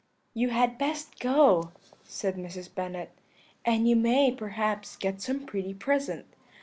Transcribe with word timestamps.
"'You 0.33 0.49
had 0.49 0.79
best 0.79 1.19
go,' 1.19 1.69
said 2.05 2.33
Mrs. 2.35 2.73
Bennet, 2.73 3.11
'and 3.63 3.87
you 3.87 3.95
may, 3.95 4.31
perhaps, 4.31 4.95
get 4.95 5.21
some 5.21 5.45
pretty 5.45 5.75
present. 5.75 6.25